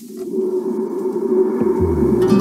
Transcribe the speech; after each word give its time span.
thank 0.00 0.20
you 2.32 2.37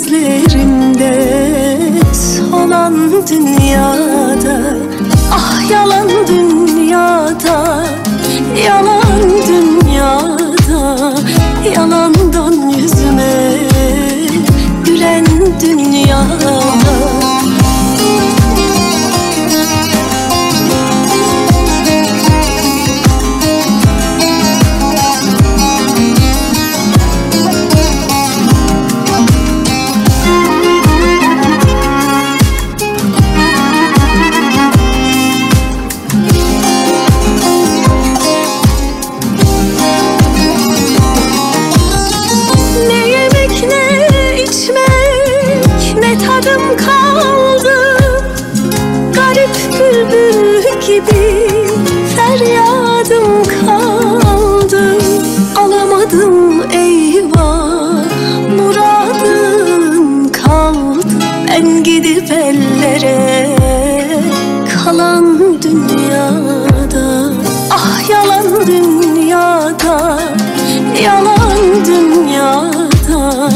gözlerimde 0.00 1.12
solan 2.12 3.26
dünyada 3.26 4.09
gibi 50.90 51.46
feryadım 52.16 53.44
kaldı. 53.44 54.98
Alamadım 55.56 56.62
eyvah 56.72 58.04
muradın 58.56 60.28
kaldı. 60.28 61.06
Ben 61.48 61.84
gidip 61.84 62.30
ellere 62.30 63.56
kalan 64.74 65.38
dünyada. 65.62 67.32
Ah 67.70 68.10
yalan 68.10 68.66
dünyada 68.66 70.18
Yalan 71.04 71.84
dünyada. 71.86 73.50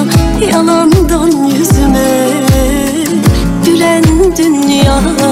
Yalandan 0.53 1.47
yüzüme 1.47 2.31
Gülen 3.67 4.05
dünyada. 4.37 5.24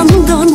abandono 0.00 0.53